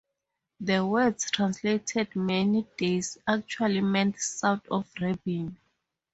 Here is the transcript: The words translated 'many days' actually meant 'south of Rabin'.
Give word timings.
The 0.59 0.83
words 0.83 1.29
translated 1.29 2.15
'many 2.15 2.65
days' 2.75 3.19
actually 3.27 3.81
meant 3.81 4.17
'south 4.17 4.65
of 4.71 4.91
Rabin'. 4.99 5.59